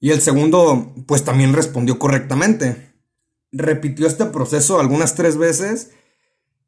Y 0.00 0.10
el 0.10 0.20
segundo, 0.20 0.92
pues 1.06 1.22
también 1.22 1.52
respondió 1.52 2.00
correctamente. 2.00 2.92
Repitió 3.52 4.08
este 4.08 4.24
proceso 4.26 4.80
algunas 4.80 5.14
tres 5.14 5.36
veces 5.36 5.92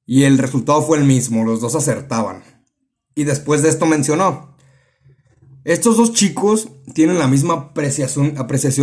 y 0.07 0.23
el 0.23 0.39
resultado 0.39 0.83
fue 0.83 0.99
el 0.99 1.05
mismo, 1.05 1.45
los 1.45 1.61
dos 1.61 1.75
acertaban. 1.75 2.45
Y 3.17 3.25
después 3.25 3.63
de 3.63 3.71
esto 3.71 3.87
mencionó, 3.87 4.50
estos 5.65 5.99
dos 5.99 6.15
chicos 6.15 6.69
tienen 6.95 7.19
la 7.19 7.29
misma 7.29 7.55
apreciación, 7.55 8.35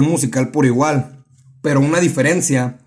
musical 0.03 0.51
por 0.51 0.65
igual, 0.65 1.25
pero 1.61 1.79
una 1.79 1.99
diferencia 1.99 2.79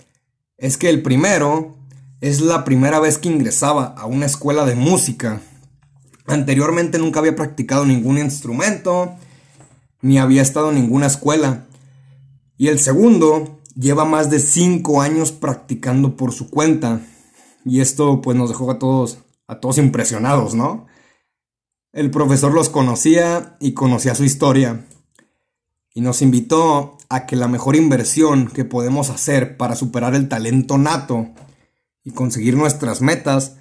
es 0.58 0.76
que 0.76 0.88
el 0.88 1.02
primero 1.02 1.76
es 2.20 2.40
la 2.40 2.64
primera 2.64 3.00
vez 3.00 3.18
que 3.18 3.28
ingresaba 3.28 3.86
a 3.86 4.06
una 4.06 4.26
escuela 4.26 4.64
de 4.64 4.76
música. 4.76 5.40
Anteriormente 6.26 6.98
nunca 6.98 7.18
había 7.18 7.34
practicado 7.34 7.84
ningún 7.84 8.18
instrumento, 8.18 9.16
ni 10.02 10.18
había 10.18 10.42
estado 10.42 10.70
en 10.70 10.76
ninguna 10.76 11.06
escuela. 11.06 11.66
Y 12.56 12.68
el 12.68 12.78
segundo 12.78 13.58
lleva 13.74 14.04
más 14.04 14.30
de 14.30 14.38
5 14.38 15.02
años 15.02 15.32
practicando 15.32 16.16
por 16.16 16.32
su 16.32 16.48
cuenta. 16.48 17.00
Y 17.64 17.80
esto 17.80 18.20
pues 18.20 18.36
nos 18.36 18.50
dejó 18.50 18.70
a 18.70 18.78
todos, 18.78 19.18
a 19.48 19.58
todos 19.58 19.78
impresionados, 19.78 20.54
¿no? 20.54 20.86
El 21.92 22.12
profesor 22.12 22.54
los 22.54 22.68
conocía 22.68 23.56
y 23.58 23.72
conocía 23.72 24.14
su 24.14 24.22
historia. 24.22 24.86
Y 25.92 26.02
nos 26.02 26.22
invitó 26.22 26.98
a 27.08 27.26
que 27.26 27.34
la 27.34 27.48
mejor 27.48 27.74
inversión 27.74 28.46
que 28.46 28.64
podemos 28.64 29.10
hacer 29.10 29.56
para 29.56 29.74
superar 29.74 30.14
el 30.14 30.28
talento 30.28 30.78
nato 30.78 31.30
y 32.04 32.12
conseguir 32.12 32.56
nuestras 32.56 33.00
metas 33.00 33.56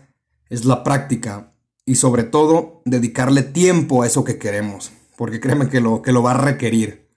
es 0.48 0.66
la 0.66 0.84
práctica 0.84 1.54
y 1.86 1.96
sobre 1.96 2.24
todo 2.24 2.84
dedicarle 2.86 3.42
tiempo 3.42 4.04
a 4.04 4.08
eso 4.08 4.24
que 4.24 4.38
queremos, 4.38 4.92
porque 5.18 5.40
créeme 5.40 5.68
que 5.68 5.82
lo, 5.82 6.04
que 6.04 6.12
lo 6.12 6.22
va 6.22 6.32
a 6.32 6.42
requerir. 6.42 7.10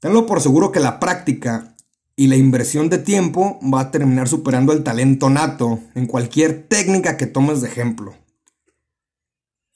Tenlo 0.00 0.26
por 0.26 0.40
seguro 0.40 0.72
que 0.72 0.80
la 0.80 0.98
práctica 0.98 1.76
y 2.16 2.26
la 2.26 2.34
inversión 2.34 2.90
de 2.90 2.98
tiempo 2.98 3.60
va 3.62 3.82
a 3.82 3.90
terminar 3.92 4.26
superando 4.26 4.72
el 4.72 4.82
talento 4.82 5.30
nato 5.30 5.78
en 5.94 6.06
cualquier 6.06 6.66
técnica 6.66 7.16
que 7.16 7.26
tomes 7.26 7.60
de 7.60 7.68
ejemplo. 7.68 8.16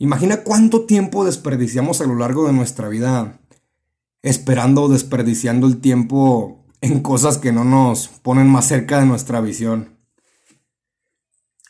Imagina 0.02 0.42
cuánto 0.42 0.84
tiempo 0.84 1.24
desperdiciamos 1.24 2.00
a 2.00 2.06
lo 2.06 2.16
largo 2.16 2.44
de 2.48 2.52
nuestra 2.52 2.88
vida 2.88 3.38
esperando 4.20 4.82
o 4.82 4.88
desperdiciando 4.88 5.68
el 5.68 5.80
tiempo 5.80 6.66
en 6.80 7.02
cosas 7.02 7.38
que 7.38 7.52
no 7.52 7.62
nos 7.62 8.08
ponen 8.08 8.48
más 8.48 8.66
cerca 8.66 8.98
de 8.98 9.06
nuestra 9.06 9.40
visión. 9.40 10.00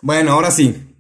Bueno, 0.00 0.32
ahora 0.32 0.50
sí. 0.50 0.96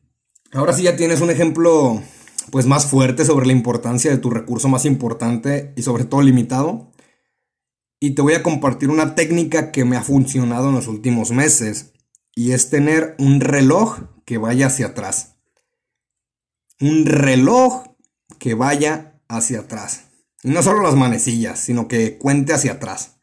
Ahora 0.52 0.74
sí 0.74 0.82
ya 0.82 0.94
tienes 0.94 1.22
un 1.22 1.30
ejemplo 1.30 2.02
pues 2.50 2.66
más 2.66 2.84
fuerte 2.84 3.24
sobre 3.24 3.46
la 3.46 3.52
importancia 3.52 4.10
de 4.10 4.18
tu 4.18 4.28
recurso 4.28 4.68
más 4.68 4.84
importante 4.84 5.72
y 5.74 5.80
sobre 5.80 6.04
todo 6.04 6.20
limitado. 6.20 6.92
Y 7.98 8.10
te 8.10 8.20
voy 8.20 8.34
a 8.34 8.42
compartir 8.42 8.90
una 8.90 9.14
técnica 9.14 9.72
que 9.72 9.86
me 9.86 9.96
ha 9.96 10.02
funcionado 10.02 10.68
en 10.68 10.74
los 10.74 10.86
últimos 10.86 11.30
meses 11.30 11.94
y 12.34 12.52
es 12.52 12.68
tener 12.68 13.16
un 13.18 13.40
reloj 13.40 14.00
que 14.26 14.36
vaya 14.36 14.66
hacia 14.66 14.88
atrás. 14.88 15.31
Un 16.82 17.06
reloj 17.06 17.84
que 18.40 18.54
vaya 18.54 19.20
hacia 19.28 19.60
atrás. 19.60 20.06
Y 20.42 20.50
no 20.50 20.64
solo 20.64 20.82
las 20.82 20.96
manecillas, 20.96 21.60
sino 21.60 21.86
que 21.86 22.18
cuente 22.18 22.52
hacia 22.52 22.72
atrás. 22.72 23.20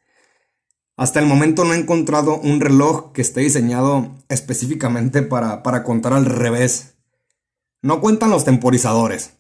Hasta 0.96 1.20
el 1.20 1.26
momento 1.26 1.66
no 1.66 1.74
he 1.74 1.78
encontrado 1.78 2.40
un 2.40 2.62
reloj 2.62 3.12
que 3.12 3.22
esté 3.22 3.42
diseñado 3.42 4.16
específicamente 4.30 5.24
para, 5.24 5.84
contar 5.84 6.14
al 6.14 6.26
revés. 6.26 6.96
No 7.82 8.00
cuentan 8.00 8.30
los 8.30 8.46
temporizadores. 8.46 9.32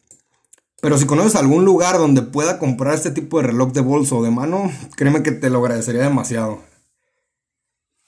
Pero 0.81 0.97
si 0.97 1.05
conoces 1.05 1.37
algún 1.37 1.63
lugar 1.63 1.97
donde 1.97 2.21
pueda 2.21 2.59
comprar 2.59 2.95
este 2.95 3.11
tipo 3.11 3.39
de 3.39 3.47
reloj 3.47 3.71
de 3.71 3.79
bolso 3.79 4.17
o 4.17 4.23
de 4.23 4.31
mano, 4.31 4.69
créeme 4.97 5.23
que 5.23 5.31
te 5.31 5.49
lo 5.49 5.59
agradecería 5.59 6.03
demasiado. 6.03 6.61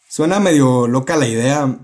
Suena 0.09 0.41
medio 0.41 0.89
loca 0.89 1.15
la 1.15 1.29
idea, 1.29 1.79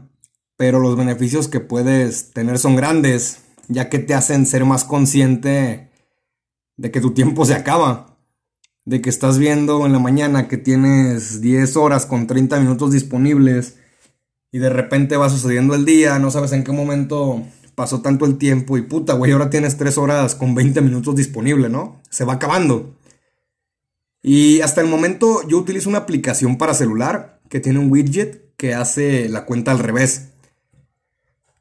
pero 0.58 0.80
los 0.80 0.98
beneficios 0.98 1.48
que 1.48 1.62
puedes 1.62 2.32
tener 2.32 2.60
son 2.60 2.76
grandes, 2.76 3.40
ya 3.68 3.90
que 3.90 4.00
te 4.00 4.14
hacen 4.14 4.46
ser 4.46 4.66
más 4.66 4.84
consciente 4.84 5.90
de 6.78 6.92
que 6.92 7.02
tu 7.02 7.14
tiempo 7.14 7.46
se 7.46 7.54
acaba 7.54 8.18
de 8.88 9.02
que 9.02 9.10
estás 9.10 9.38
viendo 9.38 9.86
en 9.86 9.92
la 9.92 10.00
mañana 10.00 10.48
que 10.48 10.56
tienes 10.56 11.42
10 11.42 11.76
horas 11.76 12.06
con 12.06 12.26
30 12.26 12.58
minutos 12.62 12.94
disponibles 12.94 13.76
y 14.50 14.60
de 14.60 14.70
repente 14.70 15.18
va 15.18 15.30
sucediendo 15.30 15.76
el 15.76 15.84
día, 15.84 16.20
no 16.20 16.32
sabes 16.32 16.54
en 16.54 16.64
qué 16.64 16.72
momento 16.72 17.44
pasó 17.76 18.02
tanto 18.02 18.26
el 18.26 18.38
tiempo 18.38 18.78
y 18.78 18.84
puta, 18.84 19.14
güey, 19.14 19.34
ahora 19.34 19.50
tienes 19.50 19.76
3 19.76 19.98
horas 19.98 20.36
con 20.36 20.56
20 20.56 20.80
minutos 20.80 21.18
disponible, 21.18 21.68
¿no? 21.68 22.02
Se 22.10 22.24
va 22.24 22.34
acabando. 22.34 22.96
Y 24.24 24.62
hasta 24.62 24.80
el 24.80 24.88
momento 24.88 25.46
yo 25.50 25.58
utilizo 25.58 25.90
una 25.90 26.00
aplicación 26.00 26.58
para 26.58 26.74
celular 26.74 27.42
que 27.50 27.60
tiene 27.60 27.80
un 27.80 27.92
widget 27.92 28.56
que 28.56 28.74
hace 28.74 29.28
la 29.28 29.44
cuenta 29.44 29.72
al 29.72 29.80
revés. 29.80 30.30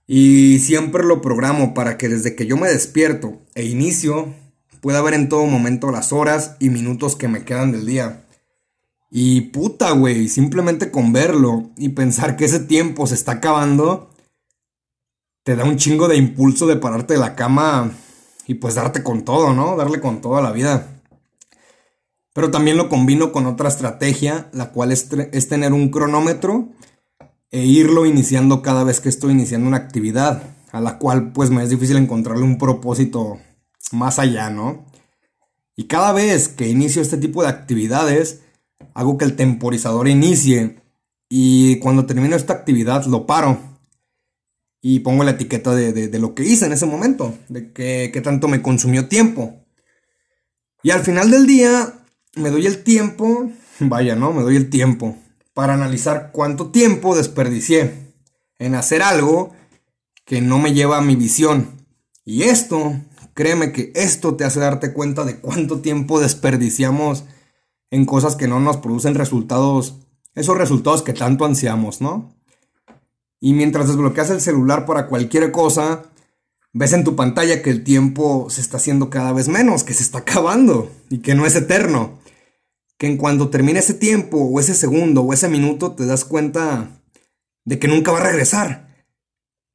Y 0.06 0.60
siempre 0.60 1.04
lo 1.04 1.20
programo 1.20 1.74
para 1.74 1.98
que 1.98 2.08
desde 2.08 2.36
que 2.36 2.46
yo 2.46 2.56
me 2.56 2.68
despierto 2.68 3.40
e 3.54 3.64
inicio 3.64 4.34
Puede 4.86 5.02
ver 5.02 5.14
en 5.14 5.28
todo 5.28 5.44
momento 5.46 5.90
las 5.90 6.12
horas 6.12 6.54
y 6.60 6.70
minutos 6.70 7.16
que 7.16 7.26
me 7.26 7.44
quedan 7.44 7.72
del 7.72 7.86
día. 7.86 8.24
Y 9.10 9.40
puta, 9.40 9.90
güey, 9.90 10.28
simplemente 10.28 10.92
con 10.92 11.12
verlo 11.12 11.70
y 11.76 11.88
pensar 11.88 12.36
que 12.36 12.44
ese 12.44 12.60
tiempo 12.60 13.06
se 13.08 13.14
está 13.14 13.32
acabando, 13.32 14.10
te 15.42 15.56
da 15.56 15.64
un 15.64 15.76
chingo 15.76 16.06
de 16.06 16.16
impulso 16.16 16.68
de 16.68 16.76
pararte 16.76 17.14
de 17.14 17.18
la 17.20 17.34
cama 17.34 17.90
y 18.46 18.54
pues 18.54 18.76
darte 18.76 19.02
con 19.02 19.24
todo, 19.24 19.52
¿no? 19.54 19.76
Darle 19.76 20.00
con 20.00 20.20
todo 20.20 20.36
a 20.36 20.42
la 20.42 20.52
vida. 20.52 21.00
Pero 22.32 22.52
también 22.52 22.76
lo 22.76 22.88
combino 22.88 23.32
con 23.32 23.46
otra 23.46 23.68
estrategia, 23.68 24.50
la 24.52 24.70
cual 24.70 24.92
es, 24.92 25.08
es 25.32 25.48
tener 25.48 25.72
un 25.72 25.88
cronómetro 25.88 26.68
e 27.50 27.64
irlo 27.64 28.06
iniciando 28.06 28.62
cada 28.62 28.84
vez 28.84 29.00
que 29.00 29.08
estoy 29.08 29.32
iniciando 29.32 29.68
una 29.68 29.76
actividad, 29.76 30.42
a 30.72 30.80
la 30.80 30.98
cual 30.98 31.32
pues 31.32 31.50
me 31.50 31.62
es 31.62 31.70
difícil 31.70 31.96
encontrarle 31.96 32.44
un 32.44 32.58
propósito 32.58 33.38
más 33.92 34.18
allá, 34.18 34.50
¿no? 34.50 34.84
Y 35.76 35.84
cada 35.84 36.12
vez 36.12 36.48
que 36.48 36.68
inicio 36.68 37.02
este 37.02 37.18
tipo 37.18 37.42
de 37.42 37.48
actividades, 37.48 38.40
hago 38.94 39.18
que 39.18 39.24
el 39.24 39.36
temporizador 39.36 40.08
inicie 40.08 40.80
y 41.28 41.78
cuando 41.78 42.06
termino 42.06 42.34
esta 42.34 42.54
actividad 42.54 43.04
lo 43.06 43.26
paro 43.26 43.58
y 44.80 45.00
pongo 45.00 45.24
la 45.24 45.32
etiqueta 45.32 45.74
de, 45.74 46.18
lo 46.18 46.34
que 46.34 46.44
hice 46.44 46.66
en 46.66 46.72
ese 46.72 46.86
momento, 46.86 47.36
de 47.48 47.72
qué 47.72 48.20
tanto 48.22 48.48
me 48.48 48.62
consumió 48.62 49.08
tiempo. 49.08 49.64
Y 50.82 50.90
al 50.90 51.00
final 51.00 51.30
del 51.30 51.46
día 51.46 51.92
me 52.36 52.50
doy 52.50 52.66
el 52.66 52.84
tiempo, 52.84 53.50
vaya, 53.80 54.14
¿no? 54.14 54.32
Me 54.32 54.42
doy 54.42 54.56
el 54.56 54.70
tiempo 54.70 55.16
para 55.56 55.72
analizar 55.72 56.32
cuánto 56.32 56.66
tiempo 56.70 57.16
desperdicié 57.16 58.12
en 58.58 58.74
hacer 58.74 59.00
algo 59.00 59.54
que 60.26 60.42
no 60.42 60.58
me 60.58 60.74
lleva 60.74 60.98
a 60.98 61.00
mi 61.00 61.16
visión. 61.16 61.86
Y 62.26 62.42
esto, 62.42 62.92
créeme 63.32 63.72
que 63.72 63.90
esto 63.94 64.34
te 64.36 64.44
hace 64.44 64.60
darte 64.60 64.92
cuenta 64.92 65.24
de 65.24 65.40
cuánto 65.40 65.80
tiempo 65.80 66.20
desperdiciamos 66.20 67.24
en 67.90 68.04
cosas 68.04 68.36
que 68.36 68.48
no 68.48 68.60
nos 68.60 68.76
producen 68.76 69.14
resultados, 69.14 69.96
esos 70.34 70.58
resultados 70.58 71.02
que 71.02 71.14
tanto 71.14 71.46
ansiamos, 71.46 72.02
¿no? 72.02 72.36
Y 73.40 73.54
mientras 73.54 73.88
desbloqueas 73.88 74.28
el 74.28 74.42
celular 74.42 74.84
para 74.84 75.06
cualquier 75.06 75.52
cosa, 75.52 76.02
ves 76.74 76.92
en 76.92 77.02
tu 77.02 77.16
pantalla 77.16 77.62
que 77.62 77.70
el 77.70 77.82
tiempo 77.82 78.50
se 78.50 78.60
está 78.60 78.76
haciendo 78.76 79.08
cada 79.08 79.32
vez 79.32 79.48
menos, 79.48 79.84
que 79.84 79.94
se 79.94 80.02
está 80.02 80.18
acabando 80.18 80.90
y 81.08 81.20
que 81.20 81.34
no 81.34 81.46
es 81.46 81.56
eterno. 81.56 82.18
Que 82.98 83.06
en 83.06 83.16
cuando 83.16 83.50
termine 83.50 83.78
ese 83.78 83.94
tiempo 83.94 84.38
o 84.38 84.60
ese 84.60 84.74
segundo 84.74 85.22
o 85.22 85.32
ese 85.32 85.48
minuto 85.48 85.92
te 85.92 86.06
das 86.06 86.24
cuenta 86.24 87.02
de 87.64 87.78
que 87.78 87.88
nunca 87.88 88.12
va 88.12 88.20
a 88.20 88.24
regresar. 88.24 89.06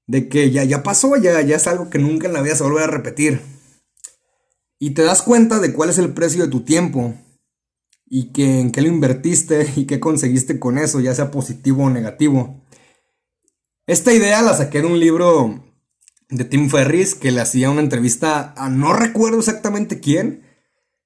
De 0.08 0.28
que 0.28 0.52
ya, 0.52 0.64
ya 0.64 0.84
pasó, 0.84 1.16
ya, 1.18 1.42
ya 1.42 1.56
es 1.56 1.68
algo 1.68 1.90
que 1.90 2.00
nunca 2.00 2.28
en 2.28 2.34
la 2.34 2.42
vida 2.42 2.56
se 2.56 2.64
volver 2.64 2.84
a 2.84 2.88
repetir. 2.88 3.42
Y 4.80 4.92
te 4.92 5.04
das 5.04 5.22
cuenta 5.22 5.60
de 5.60 5.74
cuál 5.74 5.92
es 5.92 6.00
el 6.00 6.14
precio 6.14 6.44
de 6.44 6.50
tu 6.50 6.62
tiempo 6.62 7.14
y 8.14 8.34
que 8.34 8.60
en 8.60 8.72
qué 8.72 8.82
lo 8.82 8.90
invertiste 8.90 9.72
y 9.76 9.86
qué 9.86 10.00
conseguiste 10.00 10.60
con 10.60 10.78
eso, 10.78 11.00
ya 11.00 11.16
sea 11.16 11.32
positivo 11.32 11.86
o 11.86 11.90
negativo. 11.90 12.62
Esta 13.88 14.14
idea 14.14 14.42
la 14.42 14.56
saqué 14.56 14.82
de 14.82 14.88
un 14.88 15.00
libro 15.00 15.64
de 16.30 16.46
Tim 16.46 16.70
Ferris 16.70 17.16
que 17.16 17.32
le 17.32 17.42
hacía 17.42 17.70
una 17.70 17.82
entrevista 17.82 18.54
a 18.58 18.70
no 18.70 18.94
recuerdo 18.94 19.40
exactamente 19.40 20.00
quién. 20.00 20.44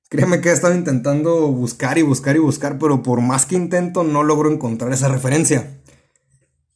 Créeme 0.09 0.39
que 0.39 0.49
he 0.49 0.53
estado 0.53 0.75
intentando 0.75 1.47
buscar 1.47 1.97
y 1.97 2.03
buscar 2.03 2.35
y 2.35 2.39
buscar, 2.39 2.77
pero 2.77 3.01
por 3.03 3.21
más 3.21 3.45
que 3.45 3.55
intento 3.55 4.03
no 4.03 4.23
logro 4.23 4.51
encontrar 4.51 4.93
esa 4.93 5.07
referencia. 5.07 5.81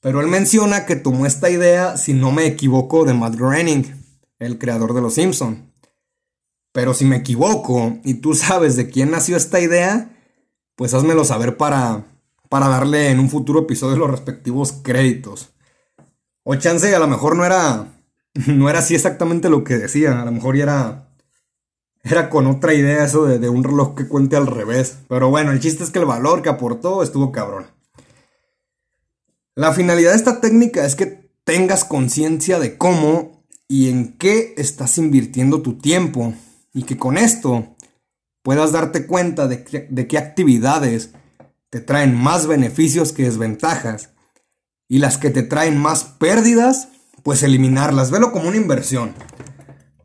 Pero 0.01 0.21
él 0.21 0.27
menciona 0.27 0.85
que 0.85 0.95
tomó 0.95 1.25
esta 1.25 1.49
idea, 1.49 1.97
si 1.97 2.13
no 2.13 2.31
me 2.31 2.45
equivoco, 2.45 3.05
de 3.05 3.13
Matt 3.13 3.35
Groening, 3.35 3.85
el 4.39 4.57
creador 4.57 4.93
de 4.93 5.01
Los 5.01 5.15
Simpson. 5.15 5.73
Pero 6.71 6.93
si 6.93 7.05
me 7.05 7.17
equivoco 7.17 7.97
y 8.03 8.15
tú 8.15 8.33
sabes 8.35 8.75
de 8.75 8.89
quién 8.89 9.11
nació 9.11 9.35
esta 9.37 9.59
idea, 9.59 10.15
pues 10.75 10.93
házmelo 10.93 11.25
saber 11.25 11.57
para, 11.57 12.05
para 12.47 12.67
darle 12.67 13.09
en 13.09 13.19
un 13.19 13.29
futuro 13.29 13.61
episodio 13.61 13.97
los 13.97 14.09
respectivos 14.09 14.71
créditos. 14.71 15.49
O 16.43 16.55
chance, 16.55 16.95
a 16.95 16.99
lo 16.99 17.07
mejor 17.07 17.35
no 17.35 17.45
era. 17.45 17.95
No 18.47 18.69
era 18.69 18.79
así 18.79 18.95
exactamente 18.95 19.49
lo 19.49 19.63
que 19.63 19.75
decía. 19.75 20.21
A 20.21 20.25
lo 20.25 20.31
mejor 20.31 20.55
ya 20.55 20.63
era. 20.63 21.08
Era 22.03 22.29
con 22.29 22.47
otra 22.47 22.73
idea 22.73 23.03
eso 23.03 23.25
de, 23.25 23.39
de 23.39 23.49
un 23.49 23.63
reloj 23.63 23.95
que 23.95 24.07
cuente 24.07 24.35
al 24.35 24.47
revés. 24.47 24.99
Pero 25.07 25.29
bueno, 25.29 25.51
el 25.51 25.59
chiste 25.59 25.83
es 25.83 25.91
que 25.91 25.99
el 25.99 26.05
valor 26.05 26.41
que 26.41 26.49
aportó 26.49 27.03
estuvo 27.03 27.31
cabrón. 27.31 27.67
La 29.55 29.73
finalidad 29.73 30.11
de 30.11 30.17
esta 30.17 30.39
técnica 30.39 30.85
es 30.85 30.95
que 30.95 31.29
tengas 31.43 31.83
conciencia 31.83 32.59
de 32.59 32.77
cómo 32.77 33.43
y 33.67 33.89
en 33.89 34.17
qué 34.17 34.53
estás 34.57 34.97
invirtiendo 34.97 35.61
tu 35.61 35.77
tiempo. 35.77 36.33
Y 36.73 36.83
que 36.83 36.97
con 36.97 37.17
esto 37.17 37.75
puedas 38.41 38.71
darte 38.71 39.05
cuenta 39.05 39.47
de, 39.47 39.87
de 39.89 40.07
qué 40.07 40.17
actividades 40.17 41.11
te 41.69 41.81
traen 41.81 42.15
más 42.15 42.47
beneficios 42.47 43.11
que 43.11 43.23
desventajas 43.23 44.11
y 44.87 44.97
las 44.97 45.17
que 45.17 45.29
te 45.29 45.43
traen 45.43 45.77
más 45.77 46.03
pérdidas, 46.03 46.89
pues 47.21 47.43
eliminarlas. 47.43 48.09
Velo 48.09 48.31
como 48.31 48.47
una 48.47 48.57
inversión. 48.57 49.13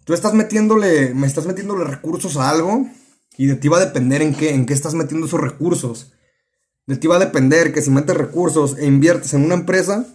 Tú 0.04 0.12
estás 0.12 0.34
metiéndole, 0.34 1.14
me 1.14 1.26
estás 1.26 1.46
metiéndole 1.46 1.84
recursos 1.84 2.36
a 2.36 2.50
algo 2.50 2.86
y 3.36 3.46
de 3.46 3.56
ti 3.56 3.68
va 3.68 3.78
a 3.78 3.84
depender 3.84 4.22
en 4.22 4.34
qué, 4.34 4.54
en 4.54 4.66
qué 4.66 4.74
estás 4.74 4.94
metiendo 4.94 5.26
esos 5.26 5.40
recursos. 5.40 6.12
De 6.86 6.96
ti 6.96 7.06
va 7.06 7.16
a 7.16 7.20
depender 7.20 7.72
que 7.72 7.80
si 7.80 7.90
metes 7.90 8.16
recursos 8.16 8.76
e 8.78 8.86
inviertes 8.86 9.32
en 9.32 9.44
una 9.44 9.54
empresa, 9.54 10.06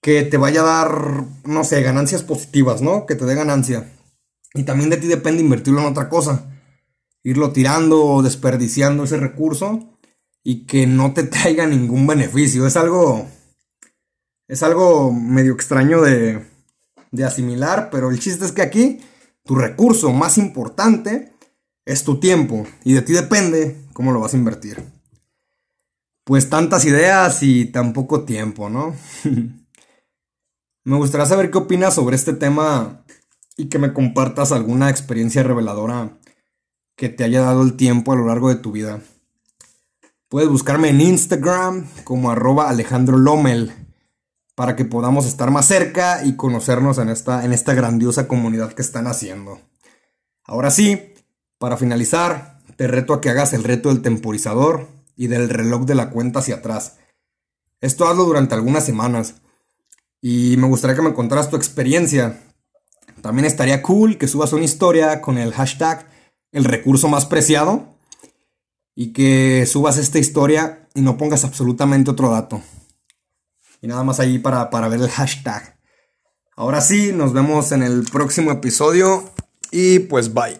que 0.00 0.22
te 0.22 0.36
vaya 0.36 0.60
a 0.60 0.64
dar, 0.64 1.24
no 1.44 1.64
sé, 1.64 1.82
ganancias 1.82 2.22
positivas, 2.22 2.82
¿no? 2.82 3.06
Que 3.06 3.16
te 3.16 3.24
dé 3.24 3.34
ganancia. 3.34 3.90
Y 4.52 4.62
también 4.62 4.90
de 4.90 4.98
ti 4.98 5.08
depende 5.08 5.42
invertirlo 5.42 5.80
en 5.80 5.86
otra 5.86 6.08
cosa. 6.08 6.46
Irlo 7.24 7.52
tirando 7.52 8.04
o 8.04 8.22
desperdiciando 8.22 9.04
ese 9.04 9.16
recurso 9.16 9.98
y 10.44 10.66
que 10.66 10.86
no 10.86 11.14
te 11.14 11.22
traiga 11.24 11.66
ningún 11.66 12.06
beneficio. 12.06 12.66
Es 12.66 12.76
algo 12.76 13.26
es 14.46 14.62
algo 14.62 15.10
medio 15.10 15.54
extraño 15.54 16.02
de, 16.02 16.44
de 17.14 17.24
asimilar, 17.24 17.90
pero 17.90 18.10
el 18.10 18.18
chiste 18.18 18.44
es 18.44 18.52
que 18.52 18.62
aquí 18.62 19.00
tu 19.44 19.54
recurso 19.54 20.12
más 20.12 20.36
importante 20.36 21.32
es 21.84 22.02
tu 22.02 22.18
tiempo 22.18 22.66
y 22.82 22.94
de 22.94 23.02
ti 23.02 23.12
depende 23.12 23.84
cómo 23.92 24.12
lo 24.12 24.20
vas 24.20 24.34
a 24.34 24.36
invertir. 24.36 24.82
Pues 26.24 26.50
tantas 26.50 26.84
ideas 26.86 27.42
y 27.42 27.66
tan 27.66 27.92
poco 27.92 28.24
tiempo, 28.24 28.68
¿no? 28.68 28.96
me 30.84 30.96
gustaría 30.96 31.26
saber 31.26 31.50
qué 31.50 31.58
opinas 31.58 31.94
sobre 31.94 32.16
este 32.16 32.32
tema 32.32 33.04
y 33.56 33.68
que 33.68 33.78
me 33.78 33.92
compartas 33.92 34.50
alguna 34.50 34.90
experiencia 34.90 35.42
reveladora 35.44 36.18
que 36.96 37.08
te 37.08 37.22
haya 37.22 37.42
dado 37.42 37.62
el 37.62 37.76
tiempo 37.76 38.12
a 38.12 38.16
lo 38.16 38.26
largo 38.26 38.48
de 38.48 38.56
tu 38.56 38.72
vida. 38.72 39.00
Puedes 40.28 40.48
buscarme 40.48 40.88
en 40.88 41.00
Instagram 41.00 41.86
como 42.02 42.30
arroba 42.30 42.68
Alejandro 42.68 43.18
Lomel 43.18 43.83
para 44.54 44.76
que 44.76 44.84
podamos 44.84 45.26
estar 45.26 45.50
más 45.50 45.66
cerca 45.66 46.24
y 46.24 46.36
conocernos 46.36 46.98
en 46.98 47.08
esta, 47.08 47.44
en 47.44 47.52
esta 47.52 47.74
grandiosa 47.74 48.28
comunidad 48.28 48.72
que 48.72 48.82
están 48.82 49.06
haciendo. 49.06 49.60
Ahora 50.44 50.70
sí, 50.70 51.14
para 51.58 51.76
finalizar, 51.76 52.60
te 52.76 52.86
reto 52.86 53.14
a 53.14 53.20
que 53.20 53.30
hagas 53.30 53.52
el 53.52 53.64
reto 53.64 53.88
del 53.88 54.02
temporizador 54.02 54.88
y 55.16 55.28
del 55.28 55.48
reloj 55.48 55.84
de 55.84 55.94
la 55.94 56.10
cuenta 56.10 56.40
hacia 56.40 56.56
atrás. 56.56 56.96
Esto 57.80 58.06
hazlo 58.06 58.24
durante 58.24 58.54
algunas 58.54 58.84
semanas 58.84 59.36
y 60.20 60.56
me 60.56 60.68
gustaría 60.68 60.96
que 60.96 61.02
me 61.02 61.14
contaras 61.14 61.50
tu 61.50 61.56
experiencia. 61.56 62.40
También 63.20 63.44
estaría 63.44 63.82
cool 63.82 64.18
que 64.18 64.28
subas 64.28 64.52
una 64.52 64.64
historia 64.64 65.20
con 65.20 65.38
el 65.38 65.52
hashtag 65.52 66.06
el 66.54 66.64
recurso 66.64 67.08
más 67.08 67.26
preciado 67.26 67.84
y 68.94 69.12
que 69.12 69.66
subas 69.66 69.98
esta 69.98 70.20
historia 70.20 70.88
y 70.94 71.00
no 71.00 71.16
pongas 71.16 71.44
absolutamente 71.44 72.12
otro 72.12 72.30
dato. 72.30 72.62
Y 73.84 73.86
nada 73.86 74.02
más 74.02 74.18
ahí 74.18 74.38
para, 74.38 74.70
para 74.70 74.88
ver 74.88 74.98
el 74.98 75.10
hashtag. 75.10 75.78
Ahora 76.56 76.80
sí, 76.80 77.12
nos 77.12 77.34
vemos 77.34 77.70
en 77.70 77.82
el 77.82 78.04
próximo 78.10 78.50
episodio 78.50 79.30
y 79.70 79.98
pues 79.98 80.32
bye. 80.32 80.58